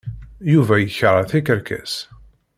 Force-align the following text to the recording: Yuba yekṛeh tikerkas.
Yuba 0.51 0.75
yekṛeh 0.79 1.25
tikerkas. 1.29 1.93